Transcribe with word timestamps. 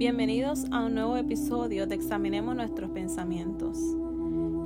Bienvenidos 0.00 0.64
a 0.70 0.86
un 0.86 0.94
nuevo 0.94 1.18
episodio 1.18 1.86
de 1.86 1.94
Examinemos 1.94 2.56
nuestros 2.56 2.88
pensamientos. 2.88 3.76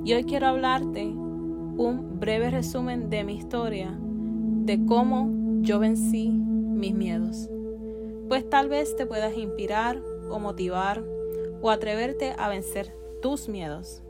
Y 0.04 0.12
hoy 0.12 0.22
quiero 0.22 0.46
hablarte 0.46 1.06
un 1.06 2.20
breve 2.20 2.50
resumen 2.50 3.10
de 3.10 3.24
mi 3.24 3.34
historia, 3.34 3.98
de 3.98 4.86
cómo 4.86 5.32
yo 5.60 5.80
vencí 5.80 6.28
mis 6.28 6.94
miedos. 6.94 7.50
Pues 8.28 8.48
tal 8.48 8.68
vez 8.68 8.94
te 8.94 9.06
puedas 9.06 9.36
inspirar 9.36 10.00
o 10.30 10.38
motivar 10.38 11.02
o 11.60 11.68
atreverte 11.68 12.32
a 12.38 12.48
vencer 12.48 12.94
tus 13.20 13.48
miedos. 13.48 14.04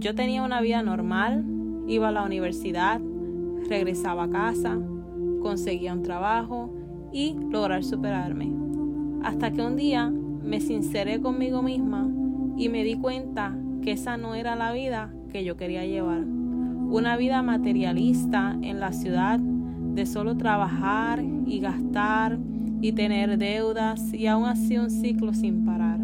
Yo 0.00 0.16
tenía 0.16 0.42
una 0.42 0.60
vida 0.60 0.82
normal, 0.82 1.44
iba 1.86 2.08
a 2.08 2.12
la 2.12 2.24
universidad, 2.24 3.00
regresaba 3.68 4.24
a 4.24 4.30
casa, 4.30 4.76
conseguía 5.42 5.92
un 5.92 6.02
trabajo 6.02 6.74
y 7.12 7.36
lograr 7.52 7.84
superarme. 7.84 8.52
Hasta 9.22 9.52
que 9.52 9.62
un 9.62 9.76
día 9.76 10.12
me 10.46 10.60
sinceré 10.60 11.20
conmigo 11.20 11.62
misma 11.62 12.08
y 12.56 12.68
me 12.68 12.84
di 12.84 12.94
cuenta 12.94 13.56
que 13.82 13.92
esa 13.92 14.16
no 14.16 14.34
era 14.34 14.56
la 14.56 14.72
vida 14.72 15.12
que 15.30 15.44
yo 15.44 15.56
quería 15.56 15.84
llevar. 15.84 16.20
Una 16.20 17.16
vida 17.16 17.42
materialista 17.42 18.56
en 18.62 18.78
la 18.78 18.92
ciudad 18.92 19.40
de 19.40 20.06
solo 20.06 20.36
trabajar 20.36 21.22
y 21.46 21.58
gastar 21.58 22.38
y 22.80 22.92
tener 22.92 23.38
deudas 23.38 24.14
y 24.14 24.26
aún 24.26 24.46
así 24.46 24.78
un 24.78 24.90
ciclo 24.90 25.34
sin 25.34 25.64
parar. 25.64 26.00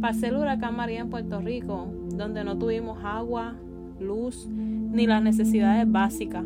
Pasé 0.00 0.28
el 0.28 0.36
huracán 0.36 0.76
María 0.76 1.00
en 1.00 1.10
Puerto 1.10 1.40
Rico, 1.40 1.88
donde 2.14 2.44
no 2.44 2.58
tuvimos 2.58 2.98
agua, 3.04 3.54
luz 4.00 4.48
ni 4.48 5.06
las 5.06 5.22
necesidades 5.22 5.90
básicas 5.90 6.44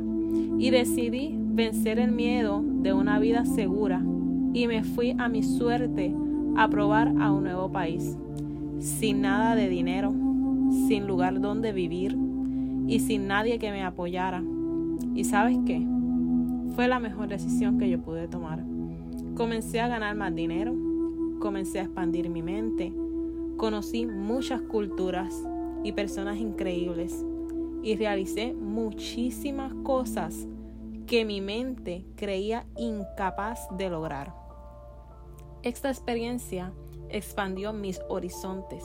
y 0.59 0.71
decidí 0.71 1.35
vencer 1.39 1.99
el 1.99 2.13
miedo 2.13 2.63
de 2.63 2.93
una 2.93 3.19
vida 3.19 3.45
segura 3.47 4.03
y 4.53 4.67
me 4.67 4.85
fui 4.85 5.15
a 5.19 5.29
mi 5.29 5.43
suerte 5.43 6.15
a 6.59 6.69
probar 6.69 7.15
a 7.21 7.31
un 7.31 7.45
nuevo 7.45 7.71
país, 7.71 8.17
sin 8.81 9.21
nada 9.21 9.55
de 9.55 9.69
dinero, 9.69 10.13
sin 10.89 11.07
lugar 11.07 11.41
donde 11.41 11.73
vivir 11.73 12.19
y 12.89 12.99
sin 12.99 13.29
nadie 13.29 13.61
que 13.61 13.71
me 13.71 13.85
apoyara. 13.85 14.43
¿Y 15.15 15.23
sabes 15.23 15.57
qué? 15.65 15.87
Fue 16.75 16.89
la 16.89 16.99
mejor 16.99 17.29
decisión 17.29 17.79
que 17.79 17.89
yo 17.89 18.01
pude 18.01 18.27
tomar. 18.27 18.65
Comencé 19.37 19.81
a 19.81 19.87
ganar 19.87 20.17
más 20.17 20.35
dinero, 20.35 20.75
comencé 21.39 21.79
a 21.79 21.85
expandir 21.85 22.29
mi 22.29 22.43
mente, 22.43 22.93
conocí 23.57 24.05
muchas 24.05 24.61
culturas 24.61 25.41
y 25.85 25.93
personas 25.93 26.39
increíbles 26.39 27.25
y 27.85 27.95
realicé 27.95 28.53
muchísimas 28.53 29.73
cosas 29.85 30.49
que 31.07 31.25
mi 31.25 31.41
mente 31.41 32.05
creía 32.17 32.67
incapaz 32.77 33.61
de 33.79 33.91
lograr. 33.91 34.48
Esta 35.69 35.91
experiencia 35.91 36.73
expandió 37.11 37.75
mis 37.75 38.01
horizontes 38.09 38.83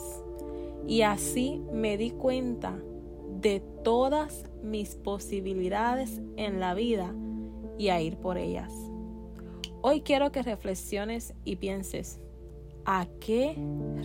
y 0.85 1.03
así 1.03 1.61
me 1.71 1.95
di 1.95 2.11
cuenta 2.11 2.77
de 3.39 3.61
todas 3.85 4.51
mis 4.61 4.95
posibilidades 4.95 6.21
en 6.35 6.59
la 6.59 6.73
vida 6.73 7.15
y 7.77 7.87
a 7.87 8.01
ir 8.01 8.17
por 8.17 8.37
ellas. 8.37 8.73
Hoy 9.81 10.01
quiero 10.01 10.33
que 10.33 10.43
reflexiones 10.43 11.33
y 11.45 11.55
pienses, 11.55 12.19
¿a 12.83 13.07
qué 13.21 13.55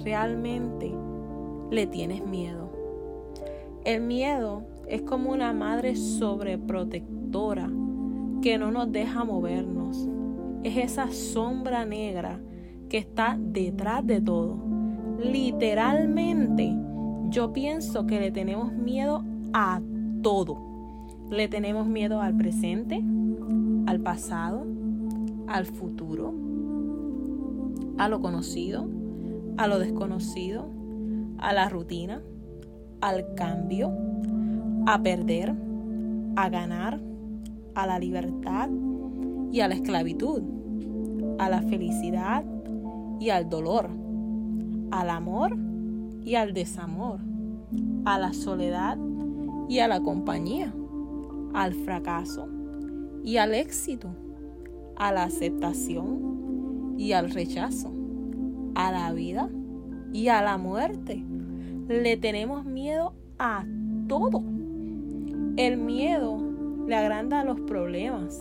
realmente 0.05 0.95
le 1.73 1.89
tienes 1.89 2.25
miedo? 2.25 2.71
El 3.85 4.03
miedo 4.03 4.63
es 4.87 5.03
como 5.03 5.33
una 5.33 5.53
madre 5.53 5.97
sobreprotectora 5.97 7.69
que 8.41 8.57
no 8.57 8.71
nos 8.71 8.93
deja 8.93 9.25
movernos. 9.25 10.09
Es 10.63 10.77
esa 10.77 11.11
sombra 11.11 11.85
negra 11.85 12.41
que 12.89 12.99
está 12.99 13.37
detrás 13.39 14.07
de 14.07 14.21
todo. 14.21 14.57
Literalmente, 15.23 16.75
yo 17.31 17.53
pienso 17.53 18.07
que 18.07 18.21
le 18.21 18.31
tenemos 18.31 18.73
miedo 18.73 19.25
a 19.53 19.81
todo. 20.23 20.59
Le 21.31 21.49
tenemos 21.49 21.87
miedo 21.87 22.21
al 22.21 22.37
presente, 22.37 23.03
al 23.87 24.01
pasado, 24.01 24.65
al 25.47 25.67
futuro, 25.67 26.33
a 27.99 28.09
lo 28.09 28.21
conocido, 28.21 28.87
a 29.57 29.67
lo 29.67 29.79
desconocido, 29.79 30.67
a 31.39 31.53
la 31.53 31.69
rutina, 31.69 32.23
al 33.01 33.35
cambio, 33.35 33.93
a 34.87 35.03
perder, 35.03 35.55
a 36.37 36.49
ganar, 36.49 37.01
a 37.75 37.87
la 37.87 37.99
libertad 37.99 38.71
y 39.53 39.61
a 39.61 39.69
la 39.69 39.75
esclavitud, 39.75 40.43
a 41.39 41.49
la 41.49 41.63
felicidad 41.63 42.45
y 43.21 43.31
al 43.31 43.49
dolor, 43.49 43.89
al 44.91 45.11
amor 45.11 45.57
y 46.23 46.35
al 46.35 46.53
desamor, 46.53 47.21
a 48.05 48.19
la 48.19 48.33
soledad 48.33 48.99
y 49.69 49.81
a 49.81 49.89
la 49.89 50.01
compañía, 50.01 50.75
al 51.55 51.75
fracaso 51.75 52.49
y 53.25 53.37
al 53.37 53.55
éxito, 53.55 54.09
a 54.97 55.13
la 55.13 55.25
aceptación 55.25 56.95
y 56.97 57.13
al 57.13 57.31
rechazo, 57.31 57.93
a 58.75 58.93
la 58.93 59.13
vida 59.13 59.49
y 60.13 60.29
a 60.29 60.43
la 60.43 60.59
muerte. 60.59 61.25
Le 61.89 62.17
tenemos 62.17 62.65
miedo 62.65 63.15
a 63.39 63.65
todo. 64.09 64.43
El 65.57 65.79
miedo 65.79 66.39
le 66.87 66.95
agranda 66.95 67.45
los 67.45 67.61
problemas 67.61 68.41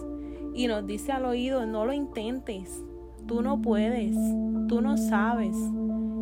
y 0.53 0.67
nos 0.67 0.85
dice 0.85 1.11
al 1.11 1.25
oído, 1.25 1.66
no 1.66 1.85
lo 1.85 1.93
intentes, 1.93 2.83
tú 3.27 3.41
no 3.41 3.61
puedes, 3.61 4.15
tú 4.67 4.81
no 4.81 4.97
sabes. 4.97 5.55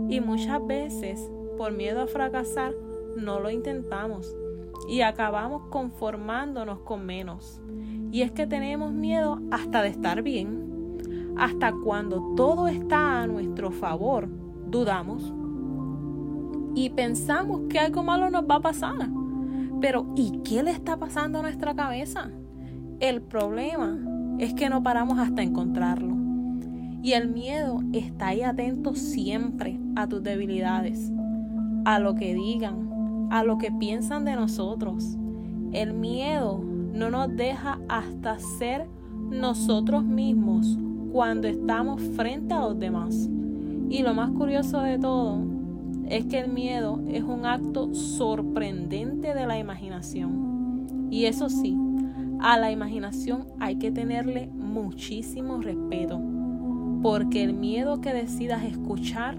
Y 0.09 0.19
muchas 0.19 0.65
veces, 0.65 1.31
por 1.57 1.71
miedo 1.71 2.01
a 2.01 2.07
fracasar, 2.07 2.73
no 3.15 3.39
lo 3.39 3.49
intentamos 3.49 4.35
y 4.87 5.01
acabamos 5.01 5.63
conformándonos 5.69 6.79
con 6.79 7.05
menos. 7.05 7.61
Y 8.11 8.21
es 8.21 8.31
que 8.31 8.47
tenemos 8.47 8.91
miedo 8.91 9.39
hasta 9.51 9.81
de 9.81 9.89
estar 9.89 10.21
bien. 10.21 11.33
Hasta 11.37 11.73
cuando 11.73 12.33
todo 12.35 12.67
está 12.67 13.21
a 13.21 13.27
nuestro 13.27 13.71
favor, 13.71 14.29
dudamos 14.67 15.33
y 16.75 16.89
pensamos 16.89 17.61
que 17.69 17.79
algo 17.79 18.03
malo 18.03 18.29
nos 18.29 18.43
va 18.43 18.55
a 18.55 18.61
pasar. 18.61 19.09
Pero 19.81 20.05
¿y 20.15 20.39
qué 20.43 20.63
le 20.63 20.71
está 20.71 20.97
pasando 20.97 21.39
a 21.39 21.41
nuestra 21.41 21.75
cabeza? 21.75 22.29
El 22.99 23.21
problema 23.21 23.97
es 24.39 24.53
que 24.53 24.69
no 24.69 24.81
paramos 24.83 25.19
hasta 25.19 25.41
encontrarlo. 25.41 26.24
Y 27.05 27.13
el 27.13 27.29
miedo 27.29 27.83
está 27.93 28.29
ahí 28.29 28.41
atento 28.41 28.95
siempre 28.95 29.79
a 29.95 30.07
tus 30.07 30.23
debilidades, 30.23 31.11
a 31.85 31.99
lo 31.99 32.15
que 32.15 32.33
digan, 32.33 33.29
a 33.29 33.43
lo 33.43 33.59
que 33.59 33.71
piensan 33.71 34.25
de 34.25 34.33
nosotros. 34.33 35.15
El 35.71 35.93
miedo 35.93 36.57
no 36.57 37.11
nos 37.11 37.35
deja 37.35 37.77
hasta 37.89 38.39
ser 38.39 38.87
nosotros 39.29 40.03
mismos 40.03 40.79
cuando 41.11 41.47
estamos 41.47 42.01
frente 42.15 42.55
a 42.55 42.61
los 42.61 42.79
demás. 42.79 43.29
Y 43.87 44.01
lo 44.01 44.15
más 44.15 44.31
curioso 44.31 44.81
de 44.81 44.97
todo 44.97 45.37
es 46.09 46.25
que 46.25 46.39
el 46.39 46.51
miedo 46.51 47.03
es 47.07 47.21
un 47.21 47.45
acto 47.45 47.93
sorprendente 47.93 49.35
de 49.35 49.45
la 49.45 49.59
imaginación. 49.59 51.07
Y 51.11 51.25
eso 51.25 51.49
sí, 51.49 51.77
a 52.39 52.57
la 52.57 52.71
imaginación 52.71 53.45
hay 53.59 53.75
que 53.75 53.91
tenerle 53.91 54.47
muchísimo 54.47 55.61
respeto 55.61 56.34
porque 57.05 57.43
el 57.43 57.53
miedo 57.53 58.01
que 58.01 58.11
decidas 58.11 58.63
escuchar 58.63 59.37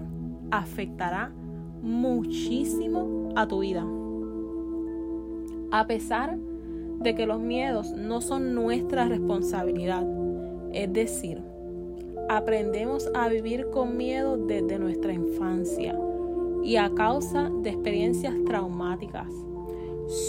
afectará 0.51 1.33
muchísimo 1.81 3.33
a 3.35 3.45
tu 3.45 3.59
vida. 3.59 3.85
A 5.71 5.85
pesar 5.85 6.37
de 7.01 7.13
que 7.13 7.25
los 7.25 7.41
miedos 7.41 7.91
no 7.91 8.21
son 8.21 8.55
nuestra 8.55 9.09
responsabilidad, 9.09 10.07
es 10.71 10.93
decir, 10.93 11.43
aprendemos 12.29 13.11
a 13.13 13.27
vivir 13.27 13.69
con 13.69 13.97
miedo 13.97 14.37
desde 14.37 14.79
nuestra 14.79 15.11
infancia 15.11 15.93
y 16.63 16.77
a 16.77 16.89
causa 16.95 17.51
de 17.63 17.71
experiencias 17.71 18.33
traumáticas. 18.45 19.27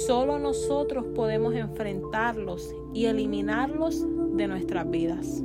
Solo 0.08 0.40
nosotros 0.40 1.06
podemos 1.14 1.54
enfrentarlos 1.54 2.74
y 2.92 3.04
eliminarlos 3.04 4.04
de 4.36 4.48
nuestras 4.48 4.90
vidas. 4.90 5.44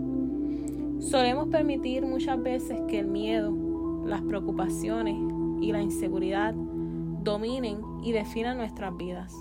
Solemos 1.10 1.50
permitir 1.50 2.06
muchas 2.06 2.42
veces 2.42 2.80
que 2.88 3.00
el 3.00 3.08
miedo, 3.08 3.54
las 4.06 4.22
preocupaciones 4.22 5.16
y 5.62 5.74
la 5.74 5.82
inseguridad 5.82 6.54
dominen 6.56 7.82
y 8.04 8.14
definan 8.14 8.58
nuestras 8.58 8.96
vidas. 8.96 9.36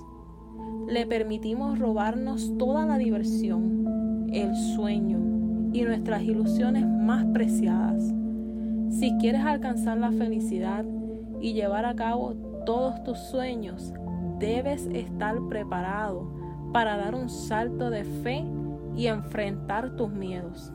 Le 0.88 1.06
permitimos 1.06 1.79
robarnos 1.79 2.53
toda 2.59 2.85
la 2.85 2.99
diversión, 2.99 4.29
el 4.32 4.55
sueño 4.75 5.20
y 5.73 5.82
nuestras 5.82 6.23
ilusiones 6.23 6.85
más 6.85 7.25
preciadas. 7.26 8.12
Si 8.91 9.17
quieres 9.19 9.43
alcanzar 9.43 9.99
la 9.99 10.11
felicidad 10.11 10.85
y 11.41 11.53
llevar 11.53 11.85
a 11.85 11.94
cabo 11.94 12.35
todos 12.67 13.03
tus 13.05 13.19
sueños, 13.19 13.93
debes 14.41 14.87
estar 14.87 15.37
preparado 15.49 16.29
para 16.73 16.97
dar 16.97 17.15
un 17.15 17.29
salto 17.29 17.88
de 17.88 18.03
fe 18.03 18.44
y 18.97 19.06
enfrentar 19.06 19.94
tus 19.94 20.11
miedos. 20.11 20.73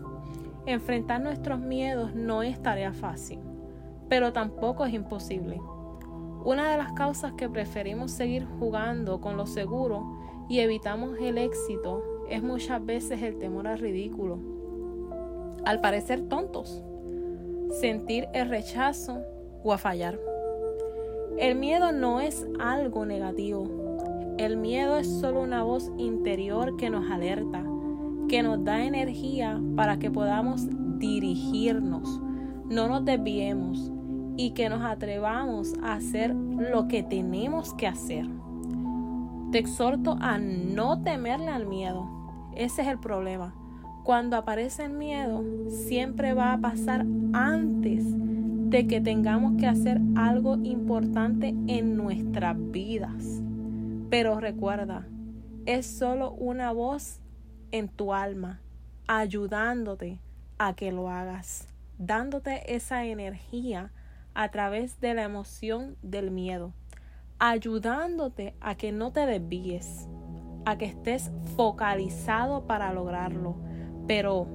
Enfrentar 0.68 1.22
nuestros 1.22 1.60
miedos 1.62 2.14
no 2.14 2.44
es 2.44 2.62
tarea 2.62 2.92
fácil. 2.92 3.40
pero 4.10 4.32
tampoco 4.32 4.86
es 4.86 4.94
imposible. 4.94 5.60
Una 6.46 6.72
de 6.72 6.78
las 6.78 6.94
causas 6.94 7.34
que 7.34 7.50
preferimos 7.50 8.12
seguir 8.12 8.46
jugando 8.60 9.20
con 9.20 9.36
lo 9.36 9.46
seguro 9.46 10.18
y 10.48 10.60
evitamos 10.60 11.18
el 11.20 11.38
éxito 11.38 12.04
es 12.30 12.42
muchas 12.42 12.86
veces 12.86 13.22
el 13.22 13.38
temor 13.38 13.68
al 13.68 13.80
ridículo, 13.80 14.40
al 15.66 15.82
parecer 15.82 16.30
tontos, 16.30 16.84
sentir 17.82 18.28
el 18.34 18.48
rechazo 18.48 19.22
o 19.64 19.74
a 19.74 19.78
fallar. 19.78 20.18
El 21.38 21.56
miedo 21.56 21.92
no 21.92 22.22
es 22.22 22.48
algo 22.60 23.06
negativo. 23.06 24.36
El 24.38 24.56
miedo 24.56 24.98
es 24.98 25.08
solo 25.08 25.42
una 25.42 25.64
voz 25.64 25.92
interior 25.98 26.78
que 26.78 26.90
nos 26.90 27.12
alerta, 27.12 27.66
que 28.28 28.44
nos 28.44 28.64
da 28.64 28.84
energía 28.84 29.60
para 29.76 30.00
que 30.00 30.12
podamos 30.12 30.68
dirigirnos, 31.00 32.20
no 32.70 32.88
nos 32.88 33.06
desviemos 33.06 33.92
y 34.36 34.52
que 34.52 34.70
nos 34.70 34.84
atrevamos 34.84 35.74
a 35.82 35.94
hacer 35.94 36.34
lo 36.36 36.88
que 36.88 37.04
tenemos 37.04 37.74
que 37.74 37.88
hacer. 37.88 38.28
Te 39.52 39.60
exhorto 39.60 40.18
a 40.20 40.38
no 40.38 41.02
temerle 41.02 41.50
al 41.50 41.66
miedo. 41.66 42.08
Ese 42.56 42.82
es 42.82 42.88
el 42.88 43.00
problema. 43.00 43.56
Cuando 44.04 44.36
aparece 44.36 44.86
el 44.86 44.94
miedo, 44.94 45.44
siempre 45.70 46.34
va 46.34 46.54
a 46.54 46.58
pasar 46.60 47.06
antes 47.34 48.06
de 48.70 48.88
que 48.88 49.00
tengamos 49.00 49.56
que 49.58 49.68
hacer 49.68 50.02
algo 50.16 50.58
importante 50.64 51.56
en 51.68 51.96
nuestras 51.96 52.56
vidas. 52.72 53.42
Pero 54.10 54.40
recuerda, 54.40 55.08
es 55.66 55.86
solo 55.86 56.32
una 56.32 56.72
voz 56.72 57.22
en 57.72 57.90
tu 57.90 58.14
alma 58.14 58.62
ayudándote 59.08 60.20
a 60.58 60.74
que 60.74 60.92
lo 60.92 61.10
hagas, 61.10 61.68
dándote 61.98 62.76
esa 62.76 63.06
energía 63.06 63.92
a 64.34 64.50
través 64.50 65.00
de 65.00 65.14
la 65.14 65.24
emoción 65.24 65.96
del 66.02 66.32
miedo 66.32 66.74
ayudándote 67.40 68.56
a 68.62 68.76
que 68.76 68.92
no 68.92 69.12
te 69.12 69.26
desvíes, 69.26 70.08
a 70.66 70.78
que 70.78 70.86
estés 70.86 71.32
focalizado 71.56 72.66
para 72.66 72.92
lograrlo. 72.94 73.56
Pero, 74.08 74.48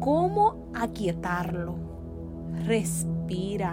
¿cómo 0.00 0.70
aquietarlo? 0.74 1.76
Respira. 2.64 3.72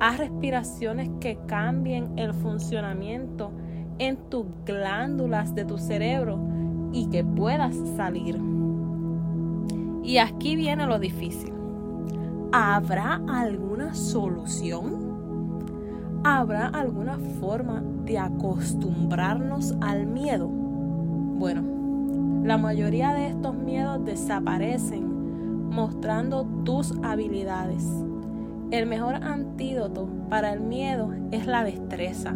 Haz 0.00 0.18
respiraciones 0.18 1.10
que 1.20 1.38
cambien 1.46 2.18
el 2.18 2.34
funcionamiento 2.34 3.52
en 3.98 4.16
tus 4.30 4.46
glándulas 4.64 5.54
de 5.54 5.64
tu 5.64 5.78
cerebro 5.78 6.38
y 6.92 7.06
que 7.06 7.24
puedas 7.24 7.74
salir. 7.96 8.38
Y 10.02 10.18
aquí 10.18 10.56
viene 10.56 10.86
lo 10.86 10.98
difícil. 10.98 11.52
¿Habrá 12.52 13.20
alguna 13.28 13.94
solución? 13.94 15.12
¿Habrá 16.24 16.66
alguna 16.66 17.18
forma 17.40 17.82
de 18.04 18.18
acostumbrarnos 18.18 19.74
al 19.80 20.06
miedo? 20.06 20.48
Bueno, 20.48 21.62
la 22.44 22.58
mayoría 22.58 23.12
de 23.14 23.28
estos 23.28 23.54
miedos 23.54 24.04
desaparecen 24.04 25.70
mostrando 25.70 26.44
tus 26.64 26.92
habilidades. 27.02 27.86
El 28.70 28.86
mejor 28.86 29.16
antídoto 29.16 30.08
para 30.28 30.52
el 30.52 30.60
miedo 30.60 31.12
es 31.30 31.46
la 31.46 31.64
destreza. 31.64 32.34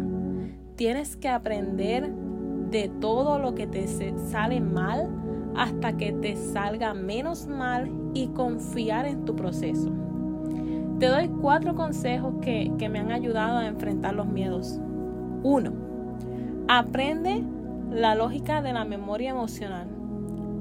Tienes 0.75 1.15
que 1.15 1.29
aprender 1.29 2.11
de 2.69 2.89
todo 2.99 3.39
lo 3.39 3.55
que 3.55 3.67
te 3.67 3.87
sale 3.87 4.59
mal 4.59 5.09
hasta 5.55 5.97
que 5.97 6.11
te 6.11 6.35
salga 6.35 6.93
menos 6.93 7.47
mal 7.47 7.91
y 8.13 8.27
confiar 8.27 9.07
en 9.07 9.25
tu 9.25 9.35
proceso. 9.35 9.91
Te 10.99 11.07
doy 11.07 11.29
cuatro 11.41 11.75
consejos 11.75 12.35
que, 12.41 12.71
me 12.89 12.99
han 12.99 13.11
ayudado 13.11 13.57
a 13.57 13.67
enfrentar 13.67 14.15
los 14.15 14.27
miedos. 14.27 14.79
Uno, 15.43 15.71
aprende 16.67 17.43
la 17.91 18.15
lógica 18.15 18.61
de 18.61 18.73
la 18.73 18.85
memoria 18.85 19.31
emocional. 19.31 19.87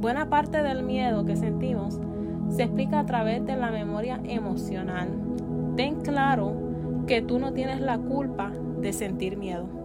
Buena 0.00 0.28
parte 0.28 0.62
del 0.62 0.82
miedo 0.82 1.24
que 1.24 1.36
sentimos 1.36 1.98
se 2.50 2.64
explica 2.64 3.00
a 3.00 3.06
través 3.06 3.44
de 3.44 3.56
la 3.56 3.70
memoria 3.70 4.20
emocional. 4.24 5.08
Ten 5.76 6.00
claro 6.02 6.52
que 7.06 7.22
tú 7.22 7.38
no 7.38 7.52
tienes 7.52 7.80
la 7.80 7.98
culpa 7.98 8.52
de 8.80 8.92
sentir 8.92 9.36
miedo. 9.36 9.75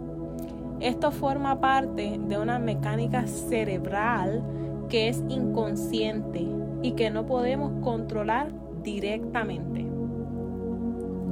Esto 0.81 1.11
forma 1.11 1.61
parte 1.61 2.19
de 2.27 2.39
una 2.39 2.57
mecánica 2.57 3.27
cerebral 3.27 4.43
que 4.89 5.09
es 5.09 5.23
inconsciente 5.29 6.43
y 6.81 6.93
que 6.93 7.11
no 7.11 7.27
podemos 7.27 7.71
controlar 7.83 8.51
directamente. 8.81 9.85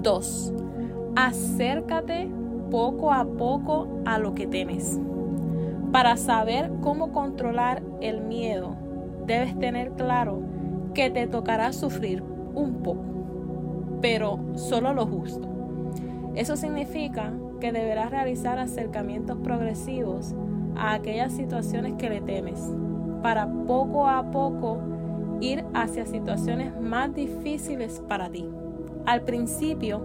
2. 0.03 0.53
Acércate 1.15 2.29
poco 2.69 3.11
a 3.11 3.25
poco 3.25 3.87
a 4.05 4.19
lo 4.19 4.35
que 4.35 4.45
temes. 4.45 4.99
Para 5.91 6.15
saber 6.15 6.71
cómo 6.81 7.11
controlar 7.11 7.81
el 8.01 8.21
miedo, 8.21 8.75
debes 9.25 9.57
tener 9.57 9.93
claro 9.93 10.43
que 10.93 11.09
te 11.09 11.25
tocará 11.25 11.73
sufrir 11.73 12.23
un 12.53 12.83
poco, 12.83 13.03
pero 13.99 14.39
solo 14.53 14.93
lo 14.93 15.07
justo. 15.07 15.47
Eso 16.35 16.55
significa 16.55 17.33
que 17.59 17.71
deberás 17.71 18.11
realizar 18.11 18.59
acercamientos 18.59 19.37
progresivos 19.43 20.33
a 20.75 20.93
aquellas 20.93 21.33
situaciones 21.33 21.93
que 21.93 22.09
le 22.09 22.21
temes, 22.21 22.59
para 23.21 23.47
poco 23.67 24.07
a 24.07 24.31
poco 24.31 24.79
ir 25.41 25.65
hacia 25.73 26.05
situaciones 26.05 26.79
más 26.79 27.13
difíciles 27.13 28.01
para 28.07 28.29
ti 28.29 28.49
al 29.09 29.21
principio 29.21 30.01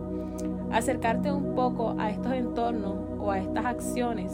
acercarte 0.72 1.30
un 1.30 1.54
poco 1.54 1.94
a 1.98 2.10
estos 2.10 2.32
entornos 2.32 2.94
o 3.18 3.30
a 3.30 3.38
estas 3.38 3.66
acciones 3.66 4.32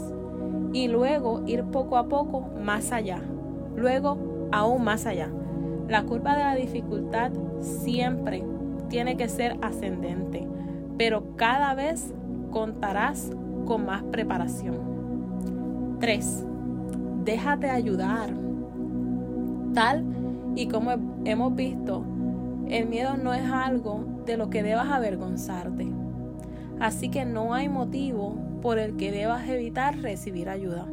y 0.73 0.87
luego 0.87 1.43
ir 1.45 1.65
poco 1.65 1.97
a 1.97 2.07
poco 2.07 2.43
más 2.63 2.93
allá, 2.93 3.21
luego 3.75 4.49
aún 4.53 4.85
más 4.85 5.07
allá. 5.07 5.29
La 5.89 6.05
curva 6.05 6.37
de 6.37 6.45
la 6.45 6.55
dificultad 6.55 7.33
siempre 7.61 8.45
tiene 8.89 9.17
que 9.17 9.29
ser 9.29 9.57
ascendente, 9.61 10.47
pero 10.97 11.35
cada 11.35 11.75
vez 11.75 12.15
contarás 12.51 13.31
con 13.67 13.87
más 13.87 14.03
preparación. 14.05 15.97
3. 16.01 16.45
Déjate 17.25 17.71
ayudar. 17.71 18.31
Tal 19.75 20.05
y 20.57 20.67
como 20.67 20.93
hemos 21.25 21.55
visto, 21.55 22.05
el 22.69 22.87
miedo 22.87 23.17
no 23.17 23.35
es 23.35 23.51
algo 23.51 24.05
de 24.27 24.37
lo 24.37 24.51
que 24.51 24.63
debas 24.63 24.91
avergonzarte. 24.91 25.89
Así 26.81 27.11
que 27.11 27.25
no 27.25 27.55
hay 27.55 27.69
motivo 27.69 28.37
por 28.63 28.79
el 28.79 28.97
que 28.97 29.13
debas 29.13 29.49
evitar 29.49 29.99
recibir 29.99 30.49
ayuda. 30.49 30.87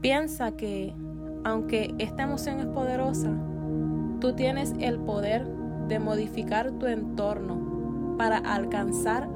Piensa 0.00 0.52
que, 0.52 0.94
aunque 1.44 1.94
esta 1.98 2.24
emoción 2.24 2.60
es 2.60 2.66
poderosa, 2.66 3.30
tú 4.20 4.34
tienes 4.34 4.74
el 4.78 4.98
poder 4.98 5.46
de 5.88 5.98
modificar 5.98 6.72
tu 6.72 6.86
entorno 6.86 8.16
para 8.18 8.38
alcanzar 8.38 9.28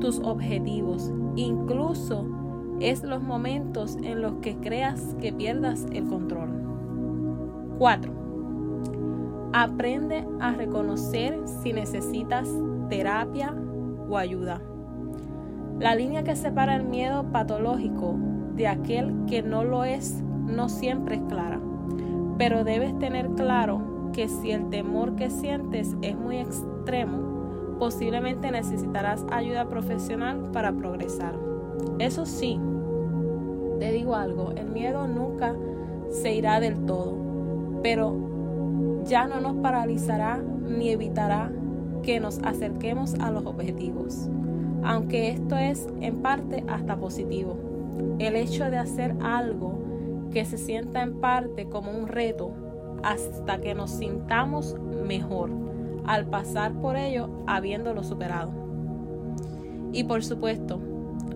tus 0.00 0.18
objetivos. 0.20 1.12
Incluso 1.36 2.26
es 2.80 3.02
los 3.02 3.22
momentos 3.22 3.96
en 4.02 4.20
los 4.22 4.34
que 4.34 4.56
creas 4.56 5.14
que 5.20 5.32
pierdas 5.32 5.86
el 5.92 6.06
control. 6.06 6.50
4. 7.78 8.12
Aprende 9.52 10.26
a 10.40 10.52
reconocer 10.52 11.40
si 11.62 11.72
necesitas 11.72 12.48
terapia 12.88 13.54
o 14.08 14.16
ayuda. 14.16 14.60
La 15.78 15.94
línea 15.94 16.22
que 16.22 16.36
separa 16.36 16.76
el 16.76 16.84
miedo 16.84 17.24
patológico 17.32 18.16
de 18.54 18.68
aquel 18.68 19.12
que 19.26 19.42
no 19.42 19.64
lo 19.64 19.84
es 19.84 20.22
no 20.22 20.68
siempre 20.68 21.16
es 21.16 21.22
clara, 21.22 21.60
pero 22.38 22.64
debes 22.64 22.96
tener 22.98 23.28
claro 23.30 24.10
que 24.12 24.28
si 24.28 24.52
el 24.52 24.68
temor 24.70 25.16
que 25.16 25.30
sientes 25.30 25.96
es 26.02 26.16
muy 26.16 26.38
extremo, 26.38 27.43
posiblemente 27.78 28.50
necesitarás 28.50 29.24
ayuda 29.30 29.68
profesional 29.68 30.50
para 30.52 30.72
progresar. 30.72 31.34
Eso 31.98 32.26
sí, 32.26 32.58
te 33.78 33.92
digo 33.92 34.14
algo, 34.14 34.52
el 34.52 34.68
miedo 34.70 35.06
nunca 35.06 35.54
se 36.10 36.34
irá 36.34 36.60
del 36.60 36.84
todo, 36.86 37.14
pero 37.82 38.14
ya 39.04 39.26
no 39.26 39.40
nos 39.40 39.56
paralizará 39.56 40.38
ni 40.38 40.90
evitará 40.90 41.50
que 42.02 42.20
nos 42.20 42.38
acerquemos 42.38 43.14
a 43.14 43.30
los 43.30 43.44
objetivos, 43.46 44.28
aunque 44.82 45.30
esto 45.30 45.56
es 45.56 45.88
en 46.00 46.16
parte 46.22 46.64
hasta 46.68 46.96
positivo. 46.96 47.56
El 48.18 48.36
hecho 48.36 48.64
de 48.70 48.78
hacer 48.78 49.14
algo 49.22 49.78
que 50.32 50.44
se 50.44 50.58
sienta 50.58 51.02
en 51.02 51.20
parte 51.20 51.66
como 51.66 51.90
un 51.90 52.08
reto 52.08 52.52
hasta 53.02 53.60
que 53.60 53.74
nos 53.74 53.90
sintamos 53.90 54.76
mejor 55.06 55.63
al 56.06 56.26
pasar 56.26 56.72
por 56.74 56.96
ello 56.96 57.30
habiéndolo 57.46 58.02
superado. 58.02 58.52
Y 59.92 60.04
por 60.04 60.24
supuesto, 60.24 60.80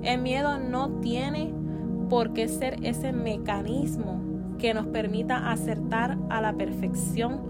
el 0.02 0.20
miedo 0.20 0.58
no 0.58 0.90
tiene 1.00 1.52
por 2.08 2.32
qué 2.32 2.48
ser 2.48 2.78
ese 2.82 3.12
mecanismo 3.12 4.20
que 4.58 4.74
nos 4.74 4.86
permita 4.86 5.50
acertar 5.50 6.18
a 6.30 6.40
la 6.40 6.54
perfección 6.54 7.48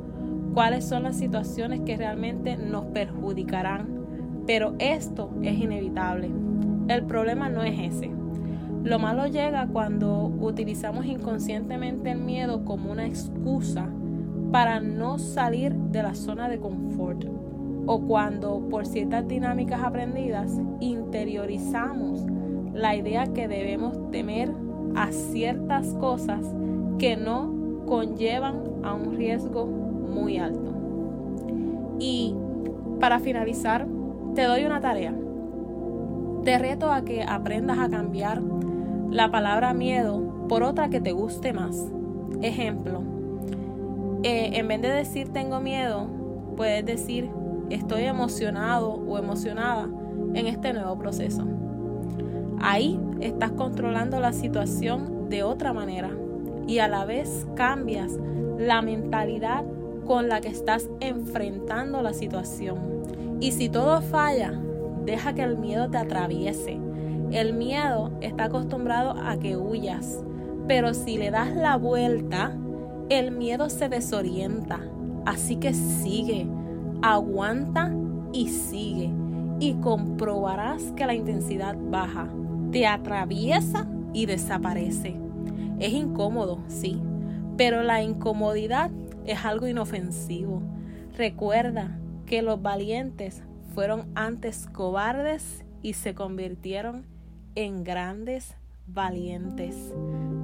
cuáles 0.52 0.84
son 0.84 1.04
las 1.04 1.16
situaciones 1.16 1.80
que 1.80 1.96
realmente 1.96 2.56
nos 2.56 2.86
perjudicarán 2.86 3.98
Pero 4.46 4.74
esto 4.78 5.30
es 5.42 5.58
inevitable. 5.58 6.30
El 6.88 7.04
problema 7.04 7.48
no 7.48 7.62
es 7.62 7.78
ese. 7.78 8.10
Lo 8.82 8.98
malo 8.98 9.26
llega 9.26 9.66
cuando 9.66 10.24
utilizamos 10.40 11.04
inconscientemente 11.04 12.12
el 12.12 12.18
miedo 12.18 12.64
como 12.64 12.90
una 12.90 13.06
excusa 13.06 13.90
para 14.50 14.80
no 14.80 15.18
salir 15.18 15.74
de 15.74 16.02
la 16.02 16.14
zona 16.14 16.48
de 16.48 16.58
confort 16.58 17.24
o 17.86 18.00
cuando 18.02 18.60
por 18.68 18.86
ciertas 18.86 19.26
dinámicas 19.26 19.82
aprendidas 19.82 20.52
interiorizamos 20.80 22.24
la 22.74 22.94
idea 22.94 23.26
que 23.26 23.48
debemos 23.48 24.10
temer 24.10 24.52
a 24.94 25.10
ciertas 25.10 25.94
cosas 25.94 26.40
que 26.98 27.16
no 27.16 27.82
conllevan 27.86 28.62
a 28.82 28.94
un 28.94 29.16
riesgo 29.16 29.66
muy 29.66 30.38
alto. 30.38 30.74
Y 31.98 32.34
para 33.00 33.20
finalizar, 33.20 33.86
te 34.34 34.44
doy 34.44 34.64
una 34.64 34.80
tarea. 34.80 35.14
Te 36.44 36.58
reto 36.58 36.92
a 36.92 37.02
que 37.02 37.22
aprendas 37.22 37.78
a 37.78 37.88
cambiar 37.88 38.42
la 39.10 39.30
palabra 39.30 39.72
miedo 39.72 40.46
por 40.48 40.62
otra 40.62 40.90
que 40.90 41.00
te 41.00 41.12
guste 41.12 41.52
más. 41.52 41.90
Ejemplo, 42.42 43.02
eh, 44.22 44.50
en 44.54 44.68
vez 44.68 44.82
de 44.82 44.88
decir 44.88 45.32
tengo 45.32 45.60
miedo, 45.60 46.06
puedes 46.56 46.84
decir 46.84 47.30
estoy 47.70 48.04
emocionado 48.04 48.94
o 48.94 49.18
emocionada 49.18 49.88
en 50.34 50.46
este 50.46 50.72
nuevo 50.72 50.98
proceso. 50.98 51.44
Ahí 52.60 52.98
estás 53.20 53.52
controlando 53.52 54.20
la 54.20 54.32
situación 54.32 55.28
de 55.28 55.42
otra 55.42 55.72
manera 55.72 56.10
y 56.66 56.78
a 56.78 56.88
la 56.88 57.04
vez 57.04 57.46
cambias 57.54 58.18
la 58.58 58.82
mentalidad 58.82 59.64
con 60.06 60.28
la 60.28 60.40
que 60.40 60.48
estás 60.48 60.88
enfrentando 61.00 62.02
la 62.02 62.12
situación. 62.12 62.78
Y 63.40 63.52
si 63.52 63.68
todo 63.68 64.00
falla, 64.00 64.52
deja 65.04 65.34
que 65.34 65.42
el 65.42 65.58
miedo 65.58 65.88
te 65.88 65.98
atraviese. 65.98 66.80
El 67.30 67.54
miedo 67.54 68.10
está 68.20 68.44
acostumbrado 68.44 69.14
a 69.22 69.38
que 69.38 69.56
huyas, 69.56 70.24
pero 70.66 70.94
si 70.94 71.18
le 71.18 71.30
das 71.30 71.54
la 71.54 71.76
vuelta, 71.76 72.56
el 73.08 73.30
miedo 73.30 73.70
se 73.70 73.88
desorienta. 73.88 74.80
Así 75.24 75.56
que 75.56 75.74
sigue, 75.74 76.46
aguanta 77.02 77.92
y 78.32 78.48
sigue. 78.48 79.10
Y 79.60 79.74
comprobarás 79.74 80.92
que 80.92 81.06
la 81.06 81.14
intensidad 81.14 81.76
baja, 81.90 82.28
te 82.70 82.86
atraviesa 82.86 83.88
y 84.12 84.26
desaparece. 84.26 85.16
Es 85.78 85.92
incómodo, 85.92 86.60
sí, 86.68 87.00
pero 87.56 87.82
la 87.82 88.02
incomodidad 88.02 88.90
es 89.24 89.44
algo 89.44 89.66
inofensivo. 89.66 90.62
Recuerda 91.16 91.98
que 92.26 92.42
los 92.42 92.62
valientes 92.62 93.42
fueron 93.74 94.08
antes 94.14 94.66
cobardes 94.66 95.64
y 95.82 95.94
se 95.94 96.14
convirtieron 96.14 97.06
en 97.54 97.84
grandes 97.84 98.54
valientes. 98.86 99.92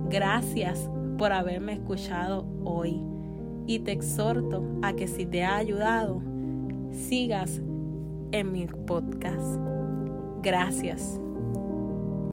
Gracias 0.08 0.88
por 1.16 1.32
haberme 1.32 1.74
escuchado 1.74 2.46
hoy 2.64 3.00
y 3.66 3.80
te 3.80 3.92
exhorto 3.92 4.64
a 4.82 4.92
que 4.94 5.06
si 5.06 5.26
te 5.26 5.44
ha 5.44 5.56
ayudado, 5.56 6.22
sigas 6.90 7.60
en 8.32 8.52
mi 8.52 8.66
podcast. 8.66 9.58
Gracias. 10.42 11.20